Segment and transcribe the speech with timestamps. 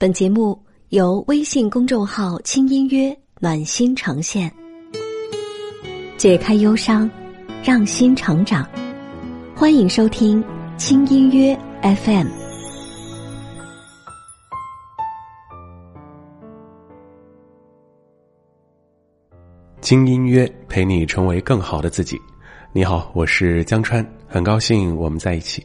[0.00, 0.56] 本节目
[0.90, 4.48] 由微信公众号“轻音乐暖心呈现，
[6.16, 7.10] 解开忧伤，
[7.64, 8.64] 让心成长。
[9.56, 10.40] 欢迎收听
[10.78, 12.28] “轻音乐 FM”。
[19.80, 22.16] 轻音乐陪你成为更好的自己。
[22.72, 25.60] 你好，我是江川，很高兴我们在一起。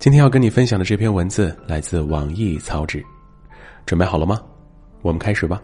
[0.00, 3.00] 今天要跟你分享的这篇文字来自网易草纸，
[3.86, 4.40] 准备好了吗？
[5.02, 5.62] 我们开始吧。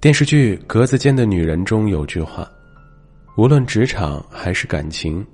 [0.00, 2.46] 电视剧《格子间的女人》中有句话
[3.36, 5.26] ：“无论职场还是感情，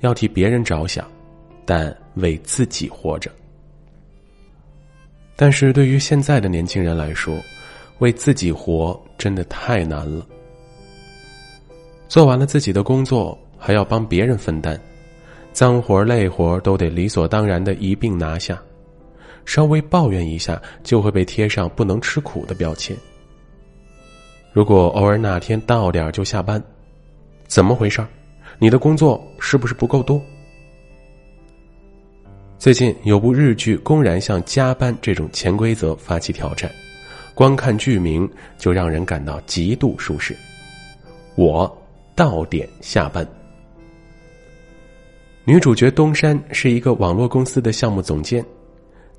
[0.00, 1.10] 要替别人着想，
[1.64, 3.30] 但为自己活着。”
[5.36, 7.34] 但是对于现在的年轻人来说，
[8.00, 10.26] 为自己活真的太难了。
[12.06, 14.78] 做完了自己的工作，还要帮别人分担，
[15.52, 18.60] 脏活累活都得理所当然的一并拿下，
[19.44, 22.96] 稍微抱怨一下就会被贴上不能吃苦的标签。
[24.52, 26.62] 如果偶尔哪天到点就下班，
[27.46, 28.04] 怎么回事
[28.58, 30.20] 你的工作是不是不够多？
[32.58, 36.70] 最近有部日剧公然向加班这种潜规则发起挑战，
[37.34, 40.36] 光看剧名就让人感到极度舒适。
[41.34, 41.76] 我。
[42.16, 43.26] 到点下班。
[45.46, 48.44] 女主角东山是一个网络公司的项目总监，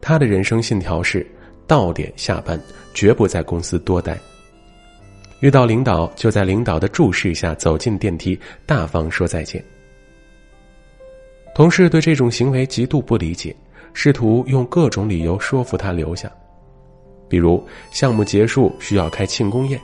[0.02, 1.26] 他的人生信条是
[1.68, 2.60] 到点下班，
[2.94, 4.18] 绝不在公司多待。
[5.40, 9.64] 遇到领导就在领导的注视下走进电梯，大方说再见。
[11.56, 13.56] 同事对这种行为极度不理解，
[13.94, 16.32] 试图用各种理由说服他留下，
[17.28, 19.80] 比如项目结束需要开庆功宴。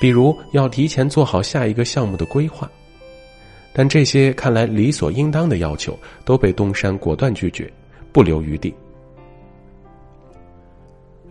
[0.00, 2.68] 比如要提前做好下一个项目的规划，
[3.72, 7.72] 但这些看来理所应当的要求都被东山果断拒绝，
[8.12, 8.74] 不留余地。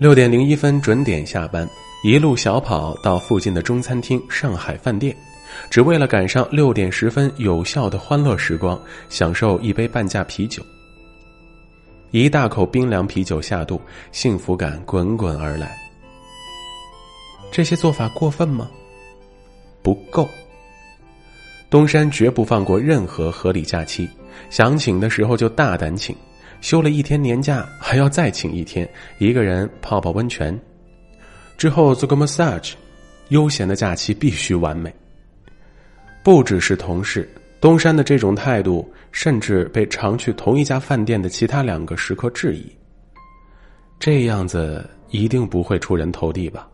[0.02, 1.70] 六点零一分准点下班，
[2.04, 5.16] 一路小跑到附近的中餐厅上海饭店，
[5.70, 10.66] 只为了赶上六点十分有效的欢乐时光，享受一杯半价啤酒。
[12.10, 13.80] 一大口冰凉啤酒下肚，
[14.12, 15.78] 幸福感滚滚而来。
[17.52, 18.68] 这些做法过分吗？
[19.84, 20.28] 不够。
[21.70, 24.10] 东山绝不放过任何合理假期，
[24.50, 26.16] 想请的时候就大胆请，
[26.62, 30.58] 休了一天年假还要再请一天，一个人泡泡温泉，
[31.58, 32.74] 之后做个 massage，
[33.30, 34.94] 悠闲的假期必须完美。
[36.24, 37.28] 不只是同事，
[37.60, 42.72] 东山的这种态度，甚至被常去同一家饭店的其他两个食客质疑。
[44.00, 46.68] 这样子一定不会出人头地吧？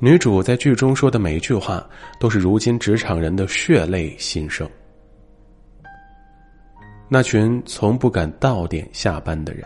[0.00, 1.84] 女主在剧中说的每一句话，
[2.20, 4.68] 都是如今职场人的血泪心声。
[7.08, 9.64] 那群从不敢到点下班的人，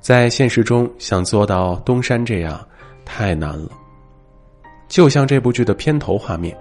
[0.00, 2.66] 在现实中想做到东山这样，
[3.04, 3.70] 太难了。
[4.88, 6.56] 就像这部剧的片头画面，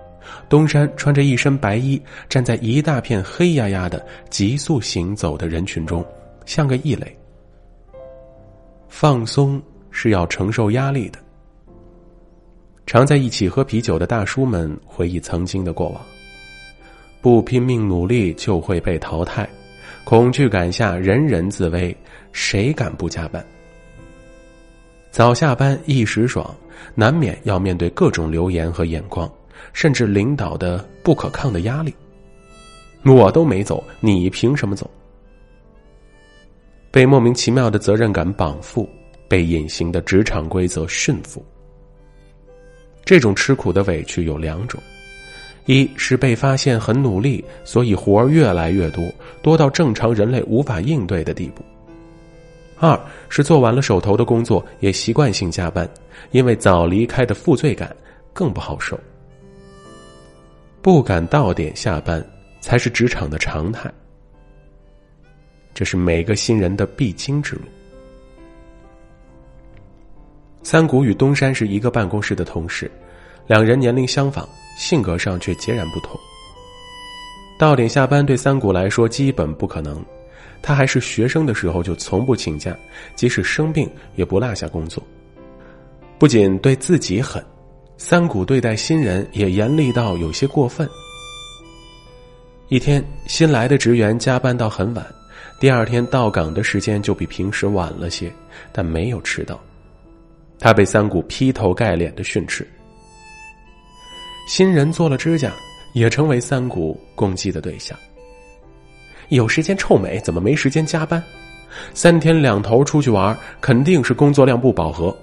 [0.47, 2.00] 东山穿着一身白衣，
[2.30, 6.06] 站在一大片黑压压的、急速行走的人群中，
[6.46, 7.18] 像个异类。
[8.88, 9.59] 放松
[9.90, 11.18] 是要承受压力的。
[12.86, 16.02] 常在一起喝啤酒的大叔们回忆曾经的过往。
[17.22, 19.47] 不拼命努力就会被淘汰，
[20.03, 21.96] 恐惧感下人人自危，
[22.31, 23.46] 谁敢不加班？
[25.12, 26.56] 早下班一时爽，
[26.96, 29.29] 难免要面对各种流言和眼光，
[29.74, 31.94] 甚至领导的不可抗的压力。
[33.03, 34.90] 我都没走，你凭什么走？
[36.91, 38.88] 被莫名其妙的责任感绑缚，
[39.28, 41.44] 被隐形的职场规则驯服。
[43.03, 44.81] 这种吃苦的委屈有两种：
[45.69, 49.07] 一是被发现很努力，所以活儿越来越多，
[49.44, 51.62] 多到正常人类无法应对的地步；
[52.80, 53.00] 二
[53.30, 55.88] 是做完了手头的工作，也习惯性加班，
[56.31, 57.96] 因为早离开的负罪感
[58.34, 59.00] 更不好受。
[60.81, 62.25] 不敢到点下班，
[62.59, 63.94] 才是职场的常态。
[65.75, 67.62] 这是每个新人的必经之路。
[70.64, 72.90] 三谷与东山是一个办公室的同事，
[73.46, 74.49] 两人年龄相仿，
[74.79, 76.17] 性格上却截然不同。
[77.58, 80.02] 到点下班对三谷来说基本不可能，
[80.61, 82.73] 他还是学生的时候就从不请假，
[83.14, 85.03] 即使生病也不落下工作。
[86.17, 87.43] 不仅对自己狠，
[87.97, 90.90] 三谷对待新人也严厉到有些过分。
[92.70, 95.05] 一天，新来的职员加班到很晚，
[95.59, 98.31] 第二天到岗的时间就比平时晚了些，
[98.72, 99.59] 但没有迟到。
[100.59, 102.66] 他被三谷劈头盖脸的训斥，
[104.49, 105.53] 新人做了指甲，
[105.93, 107.96] 也成为三谷攻击的对象。
[109.28, 111.23] 有时间臭美，怎么没时间加班？
[111.93, 115.16] 三天两头出去玩，肯定是工作量不饱和。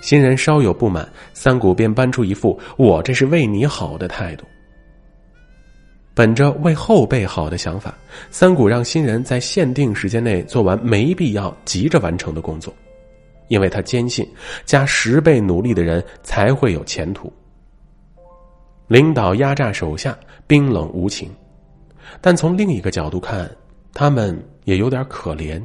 [0.00, 4.44] 新人稍有不满，三谷便搬出一副“我这是为你好”的态度。
[6.14, 7.96] 本着为后辈好的想法，
[8.32, 12.74] 三谷让新人在限定时间内做完没必要急着完成的工作，
[13.46, 14.28] 因为他坚信
[14.64, 17.32] 加十倍努力的人才会有前途。
[18.92, 20.14] 领导压榨手下，
[20.46, 21.30] 冰冷无情，
[22.20, 23.50] 但从另一个角度看，
[23.94, 25.58] 他们也有点可怜。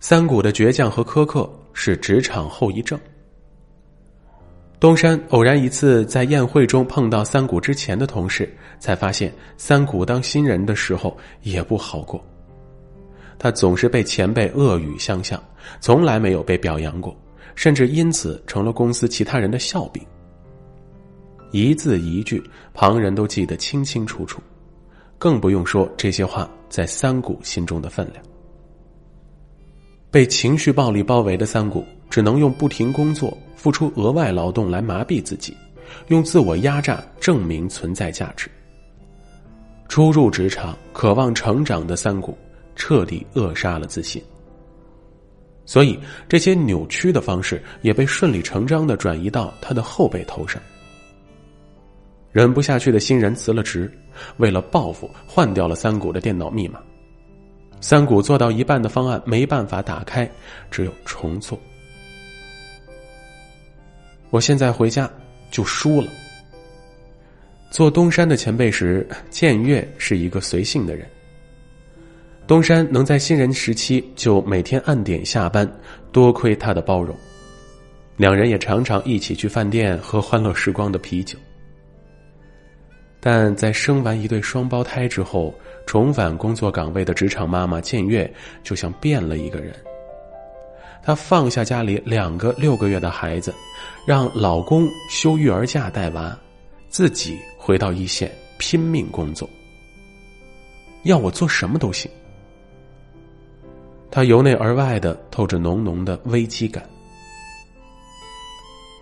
[0.00, 2.98] 三谷的倔强和苛刻是职场后遗症。
[4.80, 12.20] 东山偶然一次在宴会中碰到三谷之前的同事，才发现三谷当新人的时候也不好过。
[13.38, 15.40] 他总是被前辈恶语相向，
[15.78, 17.16] 从来没有被表扬过，
[17.54, 20.04] 甚至因此成了公司其他人的笑柄。
[21.50, 22.42] 一字一句，
[22.74, 24.40] 旁人都记得清清楚楚，
[25.18, 28.24] 更不用说这些话在三谷心中的分量。
[30.10, 31.84] 被情绪暴力包围的三谷。
[32.08, 35.54] 只能用不停工作、付出额外劳动来麻痹自己，
[36.06, 38.48] 用自我压榨证明存在价值。
[39.88, 42.38] 初入职场、渴望成长的三谷，
[42.76, 44.22] 彻底扼杀了自信。
[45.66, 50.62] 所以，这些扭曲的方式也被顺理成章的转移到他的后辈头上。
[52.36, 53.90] 忍不下去的新人辞了职，
[54.36, 56.78] 为了报复，换掉了三谷的电脑密码。
[57.80, 60.30] 三谷做到一半的方案没办法打开，
[60.70, 61.58] 只有重做。
[64.28, 65.10] 我现在回家
[65.50, 66.08] 就输了。
[67.70, 71.08] 做东山的前辈时，建岳是一个随性的人。
[72.46, 75.66] 东山能在新人时期就每天按点下班，
[76.12, 77.16] 多亏他的包容。
[78.18, 81.38] 两人也常常一起去饭店喝欢乐时光的啤酒。
[83.20, 85.54] 但在生完一对双胞胎之后，
[85.86, 88.32] 重返工作岗位的职场妈妈建月
[88.62, 89.74] 就像变了一个人。
[91.02, 93.54] 她放下家里两个六个月的孩子。
[94.06, 96.38] 让老公休育儿假带娃，
[96.88, 99.50] 自己回到一线拼命工作。
[101.02, 102.08] 要我做什么都行。
[104.08, 106.88] 他由内而外的透着浓浓的危机感。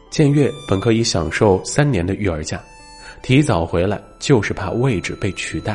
[0.09, 2.63] 建岳本可以享受三年的育儿假，
[3.25, 5.75] 提早回来就是怕位置被取代，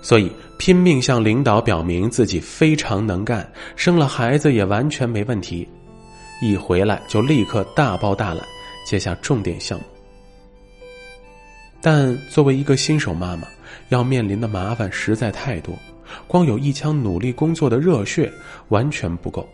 [0.00, 5.68] 所以拼命向领导表明自己非常能干，生了孩子也完全没问题。
[6.40, 8.46] 一回来就立刻大包大揽
[8.86, 9.84] 接下重点项目，
[11.80, 13.48] 但作为一个新手妈妈，
[13.88, 15.76] 要面临的麻烦实在太多，
[16.28, 18.32] 光有一腔努力工作的热血
[18.68, 19.44] 完全不够。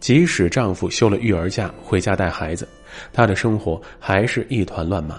[0.00, 2.68] 即使丈夫休了育儿假回家带孩子，
[3.10, 5.18] 她的生活还是一团乱麻。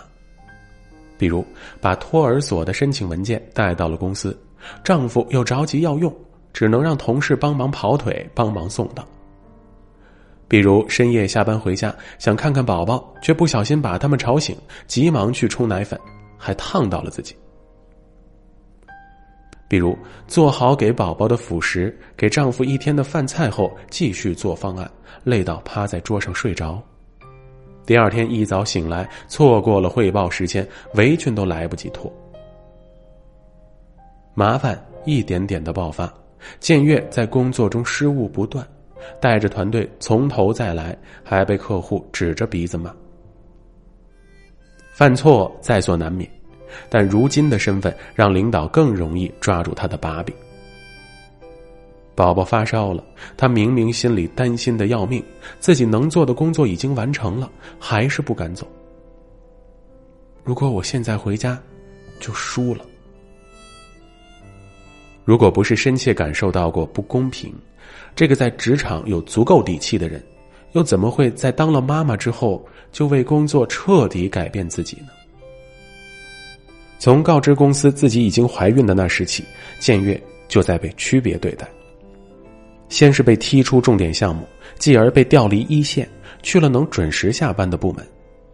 [1.21, 1.45] 比如
[1.79, 4.35] 把托儿所的申请文件带到了公司，
[4.83, 6.11] 丈夫又着急要用，
[6.51, 9.07] 只能让同事帮忙跑腿帮忙送到。
[10.47, 14.57] 比如深夜下班回家，想看看宝宝，却不小心把他们吵醒，
[14.87, 15.99] 急忙去冲奶粉，
[16.39, 17.35] 还烫到了自己。
[19.67, 19.95] 比如
[20.27, 24.89] 做好给宝宝的辅食，给丈夫一天的饭菜后，继续做方案，
[25.23, 26.81] 累到趴在桌上睡着。
[27.85, 32.11] 第二天一早醒来，错过了汇报时间，围裙都来不及脱。
[34.33, 36.11] 麻烦一点点的爆发，
[36.59, 38.65] 建岳在工作中失误不断。
[39.19, 42.93] 带着团队从头再来，还被客户指着鼻子骂。
[44.93, 46.29] 犯错在所难免，
[46.87, 50.35] 但如今的身份让领导更容易抓住他的把柄。
[52.21, 53.03] 宝宝发烧了，
[53.35, 55.23] 他明明心里担心的要命，
[55.59, 58.67] 自己能做的工作已经完成了，还是不敢走。
[60.43, 61.59] 如果我现在回家，
[62.19, 62.85] 就输了。
[65.25, 67.51] 如果不是深切感受到过不公平。
[68.15, 70.23] 这个在职场有足够底气的人，
[70.73, 75.07] 又怎么会在当了妈妈之后就为工作彻底改变自己呢？
[76.99, 79.43] 从告知公司自己已经怀孕的那时起，
[79.79, 81.67] 建岳就在被区别对待。
[82.91, 84.45] 先是被踢出重点项目，
[84.77, 86.07] 继而被调离一线，
[86.43, 88.05] 去了能准时下班的部门，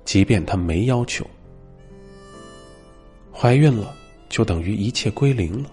[0.06, 1.26] 即便他没要求。
[3.34, 3.96] 怀孕了，
[4.30, 5.72] 就等于一切归零了。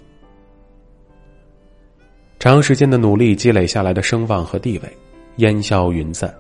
[2.39, 4.97] 长时间的努力积累下来的声望和地位，
[5.37, 6.35] 烟消云散。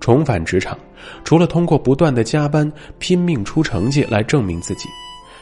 [0.00, 0.78] 重返职场，
[1.22, 4.88] 除了通过不断的加班、拼命出成绩来证明自己，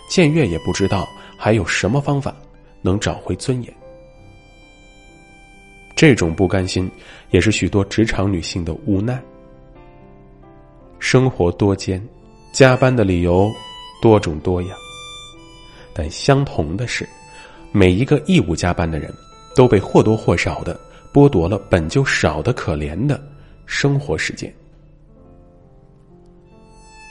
[0.09, 2.35] 建岳也不知道还有什么方法
[2.81, 3.73] 能找回尊严。
[6.02, 6.90] 这种不甘心，
[7.30, 9.23] 也是许多职场女性的无奈。
[10.99, 12.04] 生活多艰，
[12.52, 13.49] 加班的理由
[14.02, 14.71] 多种多样，
[15.94, 17.09] 但相同的是。
[17.71, 19.14] 每一个义务加班的人，
[19.54, 20.76] 都被或多或少的
[21.14, 23.25] 剥夺了本就少得可怜的
[23.64, 24.52] 生活时间。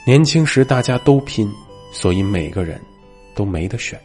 [0.06, 1.50] 年轻时大家都拼，
[1.94, 2.78] 所以每个人
[3.36, 3.98] 都没得选。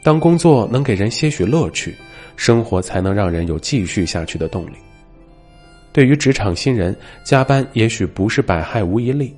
[0.00, 1.92] 当工作能给人些许乐趣，
[2.36, 4.76] 生活才能让人有继续下去的动力。
[5.92, 9.34] 对于职场新人，加班也许不是百害无一利，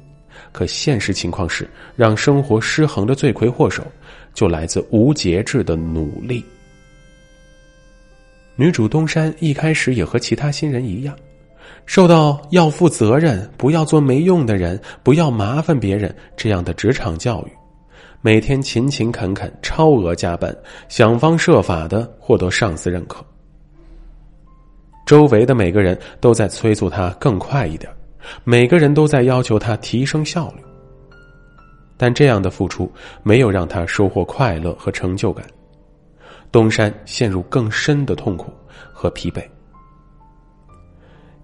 [0.53, 3.83] 可现实情况是，让生活失衡的罪魁祸首，
[4.33, 6.45] 就来自无节制的努力。
[8.55, 11.15] 女主东山一开始也和其他新人一样。
[11.85, 17.50] 受到要负责任、不要做没用的人、不要麻烦别人这样的职场教育，
[18.26, 20.52] 每天勤勤恳恳、超额加班，
[20.88, 23.25] 想方设法的获得上司认可。
[25.06, 27.88] 周围的每个人都在催促他更快一点，
[28.42, 30.62] 每个人都在要求他提升效率。
[31.97, 32.92] 但这样的付出
[33.23, 35.47] 没有让他收获快乐和成就感，
[36.50, 38.52] 东山陷入更深的痛苦
[38.92, 39.40] 和疲惫。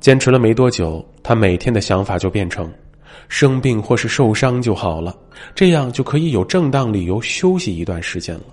[0.01, 2.69] 坚持了没多久，他每天的想法就变成：
[3.29, 5.17] 生病或是受伤就好了，
[5.55, 8.45] 这样就可以有正当理由休息一段时间了。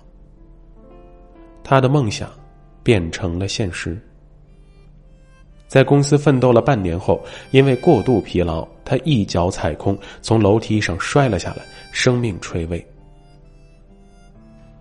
[1.62, 2.30] 他的梦想
[2.82, 3.98] 变成了现实。
[5.68, 12.84] 在公司奋斗了半年后，因为过度疲劳，他一脚踩空，从楼梯上摔了下来，生命垂危。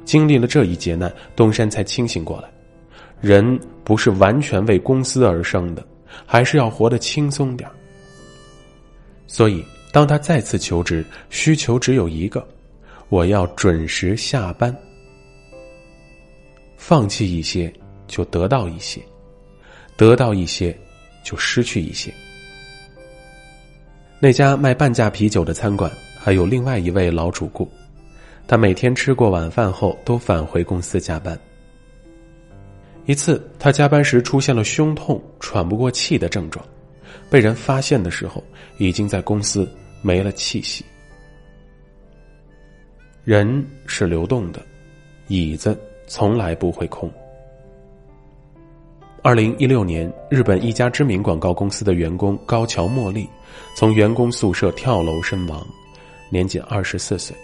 [0.03, 2.49] 经历了这一劫难，东山才清醒过来：
[3.21, 5.85] 人不是完全为公司而生的。
[6.25, 7.69] 还是要活得轻松点
[9.31, 12.45] 所以，当他再次求职，需求只有一个：
[13.09, 14.75] 我要准时下班。
[16.75, 17.71] 放弃一些，
[18.07, 18.99] 就得到一些；
[19.95, 20.75] 得到一些，
[21.23, 22.11] 就失去一些。
[24.19, 27.69] 那家卖半价啤酒的餐馆还有另外一位老主顾，
[28.47, 31.39] 他每天吃过晚饭后都返回公司加班。
[33.05, 36.65] 一次，他加班时出现了胸痛、喘不过气的症状，
[37.29, 38.43] 被人发现的时候，
[38.77, 39.69] 已经在公司
[40.01, 40.83] 没了气息。
[43.23, 44.61] 人是流动的，
[45.27, 47.11] 椅子从来不会空。
[49.21, 53.27] 二零一六年，日本一家知名广告公司的员工高桥茉莉，
[53.75, 55.65] 从员工宿舍跳楼身亡，
[56.29, 57.35] 年仅二十四岁。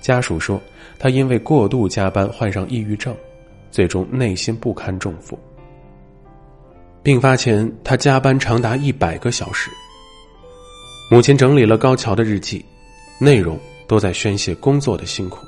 [0.00, 0.60] 家属说，
[0.98, 3.16] 他因为过度加班患上抑郁症。
[3.68, 5.38] 最终内心不堪重负。
[7.06, 9.70] 病发前，他加班长达一百个小时。
[11.08, 12.64] 母亲整理了高桥的日记，
[13.20, 15.46] 内容都在宣泄工作的辛苦。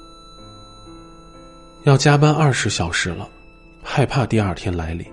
[1.82, 3.28] 要加班二十小时了，
[3.82, 5.04] 害怕第二天来临，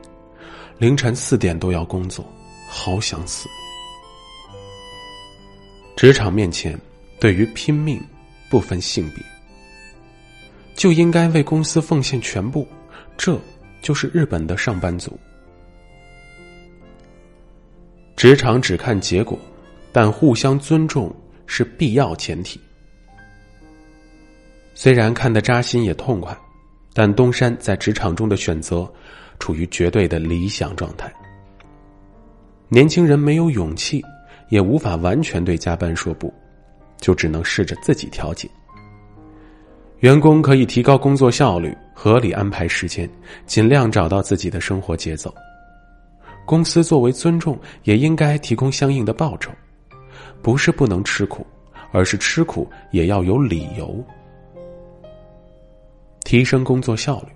[0.78, 2.24] 凌晨四点都要工作，
[2.70, 3.50] 好想死。
[5.98, 6.80] 职场面前，
[7.20, 8.00] 对于拼命，
[8.52, 9.26] 不分性别，
[10.76, 12.68] 就应该为公司奉献全部。
[13.18, 13.36] 这
[13.82, 15.20] 就是日本的上班族。
[18.26, 19.38] 职场只看结果，
[19.92, 21.16] 但互相尊重
[21.46, 22.60] 是必要前提。
[24.74, 26.36] 虽然看得扎心也痛快，
[26.92, 28.92] 但东山在职场中的选择
[29.38, 31.14] 处于绝对的理想状态。
[32.68, 34.04] 年轻人没有勇气，
[34.50, 36.34] 也无法完全对加班说不，
[36.98, 38.50] 就只能试着自己调节。
[40.00, 43.08] 员工可以提高工作效率，合理安排时间，
[43.46, 45.32] 尽量找到自己的生活节奏。
[46.46, 49.52] 公司作为尊重，也应该提供相应的报酬，
[50.42, 51.46] 不是不能吃苦，
[51.92, 54.04] 而是吃苦也要有理由。
[56.24, 57.28] 提升工作效率。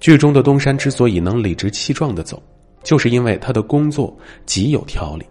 [0.00, 2.42] 剧中的东山之所以能理直气壮的走，
[2.82, 5.24] 就是因为他的工作极有条理。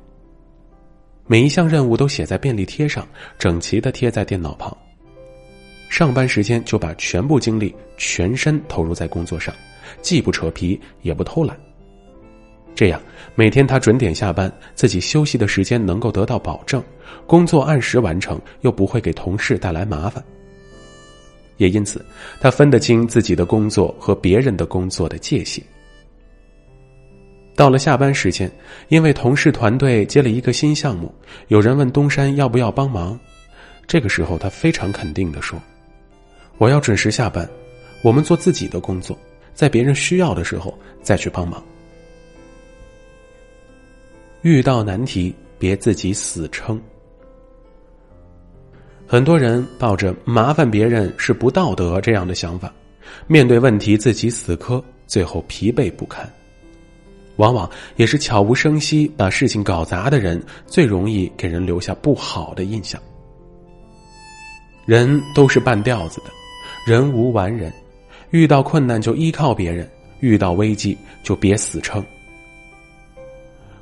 [1.27, 3.05] 每一项任务都写在便利贴上，
[3.37, 4.75] 整齐的贴在电脑旁。
[5.89, 9.53] 上班时间就把全部精力、全身投入在工作上，
[10.01, 11.57] 既不扯皮也不偷懒。
[12.73, 12.99] 这样，
[13.35, 16.83] 每天他准点下班，自己休息的时间能够得到保证，
[17.27, 20.23] 工作按时完成，又不会给同事带来麻烦。
[21.57, 22.03] 也因此，
[22.39, 25.63] 他分得清自己的工作和别人的工作的界限。
[27.55, 28.49] 到了下班时间，
[28.87, 31.13] 因为同事团队接了一个新项目，
[31.49, 33.19] 有人问东山要不要帮忙，
[33.85, 35.61] 这个时候他非常肯定的说。
[36.57, 37.47] 我要准时下班，
[38.01, 39.15] 我们做自己的工作，
[39.53, 41.61] 在别人需要的时候再去帮忙。
[44.41, 46.81] 遇到难题别自己死撑。
[49.05, 52.73] 很多人抱着麻烦别人是不道德这样的想法，
[53.27, 56.27] 面对问题自己死磕，最后疲惫不堪。
[57.35, 63.01] 往往也是悄无声息把事情搞砸的人，最容易给人留下不好的印象。
[64.85, 66.31] 人都是半吊子的。
[66.85, 67.71] 人无完人，
[68.31, 69.87] 遇到困难就依靠别人，
[70.19, 72.03] 遇到危机就别死撑。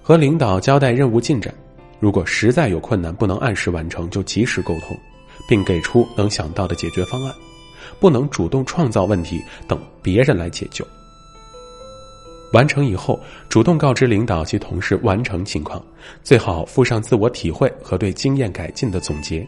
[0.10, 1.54] 和领导交代任务进展，
[2.00, 4.98] 如果实在有困难不能按时完成，就及时沟通，
[5.48, 7.36] 并给出能想到的解决方案，
[8.00, 10.84] 不能主动创造问题，等别人来解救。
[12.54, 15.80] 完成以后，主动告知领导及同事完成情况，
[16.24, 19.48] 最好附上自我体会和对经验改进的总结。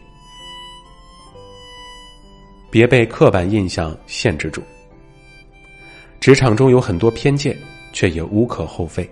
[2.69, 4.61] 别被刻板印象限制住。
[6.19, 7.57] 职场中有很多偏见，
[7.93, 9.09] 却也无可厚非。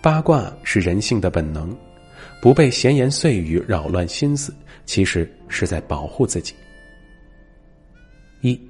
[0.00, 1.76] 八卦是人性的本能，
[2.40, 6.54] 不被闲言碎语扰乱心思，其实是在保护自己。
[8.40, 8.60] 一。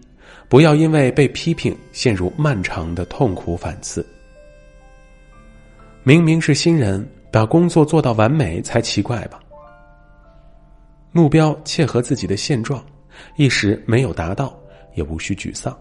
[0.49, 4.07] 不要因为被批评陷入漫长的痛苦反思。
[6.05, 9.41] 明明是新人，把工作做到完美才奇怪吧？
[11.11, 12.85] 目标切合自己的现状，
[13.37, 14.57] 一时没有达到，
[14.95, 15.77] 也无需沮丧。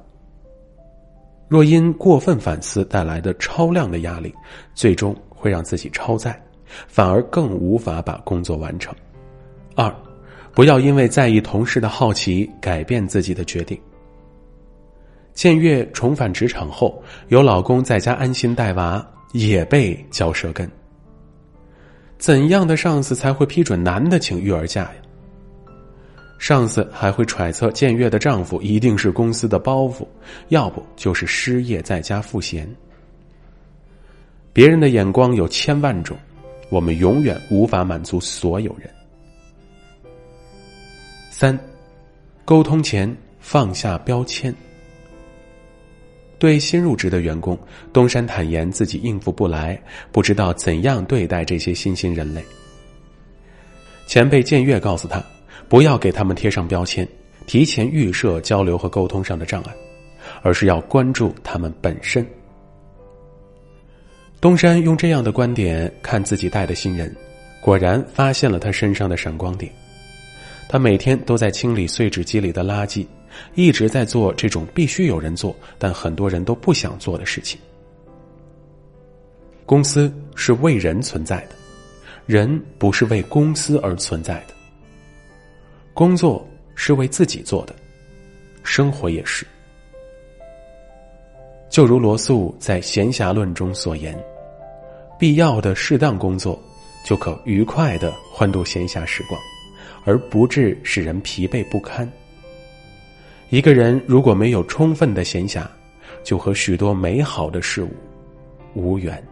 [1.48, 4.34] 若因过分反思带来的超量的压力，
[4.74, 6.44] 最终会让自己超载，
[6.88, 8.92] 反而更无法把工作完成。
[9.76, 9.96] 二，
[10.56, 13.80] 不要因为在意同事的好奇改变自己的决定。
[15.36, 20.68] 建月重返职场后，有老公在家安心带娃，也被嚼舌根。
[22.18, 24.96] 怎样的上司才会批准男的请育儿假呀？
[26.40, 30.08] 上司还会揣测建月的丈夫一定是公司的包袱，
[30.48, 32.68] 要不就是失业在家赋闲。
[34.56, 36.18] 别人的眼光有千万种，
[36.70, 38.90] 我们永远无法满足所有人。
[41.30, 41.60] 三，
[42.46, 44.56] 沟通前放下标签。
[46.40, 47.60] 对新入职的员工，
[47.92, 49.78] 东山坦言自己应付不来，
[50.14, 52.42] 不知道怎样对待这些新兴人类。
[54.08, 55.22] 前辈建月告诉他，
[55.68, 57.06] 不要给他们贴上标签，
[57.46, 59.74] 提前预设交流和沟通上的障碍，
[60.42, 62.26] 而是要关注他们本身。
[64.46, 67.12] 东山用这样的观点看自己带的新人，
[67.60, 69.72] 果然发现了他身上的闪光点。
[70.70, 73.08] 他每天都在清理碎纸机里的垃圾。
[73.56, 77.60] 一直在做这种必须有人做，但很多人都不想做的事情。
[79.66, 81.56] 公司是为人存在的，
[82.28, 84.54] 人不是为公司而存在的。
[85.92, 87.74] 工作是为自己做的，
[88.64, 89.44] 生活也是。
[91.68, 94.16] 就如罗素在《闲暇论》中所言
[95.18, 96.62] ：“必要的适当工作，
[97.06, 99.40] 就可愉快的欢度闲暇时光，
[100.04, 102.10] 而不致使人疲惫不堪。”
[103.50, 105.66] 一个人如果没有充分的闲暇，
[106.24, 107.92] 就和许多美好的事物
[108.74, 109.24] 无缘。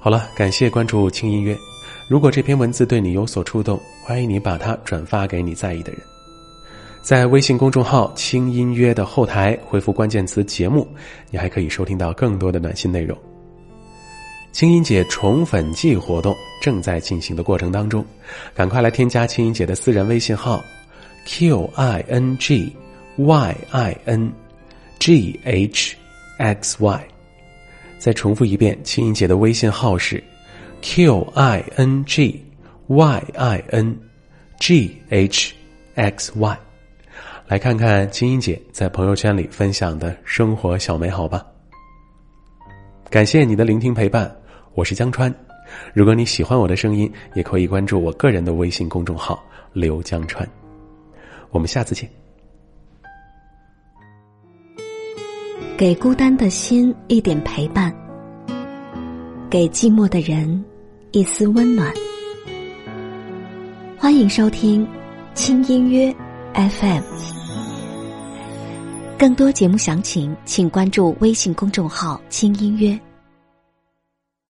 [0.00, 1.56] 好了，感谢关注轻音乐。
[2.08, 6.00] 如果这篇文字对你有所触动，欢迎你把它转发给你在意的人。
[7.08, 10.86] 在微信公众号“轻音乐”的后台回复关键词“节目”，
[11.32, 13.16] 你还可以收听到更多的暖心内容。
[14.52, 18.04] 青音姐宠粉季活动正在进行的过程当中，
[18.54, 20.62] 赶快来添加青音姐的私人微信号。
[21.24, 22.76] Q I N G
[23.16, 24.30] Y I N
[24.98, 25.96] G H
[26.36, 27.08] X Y，
[27.96, 30.22] 再重复一遍，青音姐的微信号是
[30.82, 32.44] Q I N G
[32.88, 33.98] Y I N
[34.60, 35.54] G H
[35.94, 36.58] X Y，
[37.48, 41.42] 来看看青音姐在朋友圈里分享的生活小美好吧。
[43.08, 44.30] 感谢你的聆听陪伴，
[44.74, 45.34] 我是江川。
[45.94, 50.46] 如果你喜欢我的声音，也可以关注我个人的微信公众号刘江川。
[51.48, 52.06] 我们下次见。
[55.74, 57.90] 给孤单的心一点陪伴，
[59.48, 60.62] 给寂寞的人
[61.12, 61.90] 一丝温暖。
[63.96, 64.86] 欢迎收听
[65.32, 66.14] 轻音约
[66.52, 67.02] FM，
[69.18, 72.96] 更多节目详情请关注微信公众号“轻音乐”。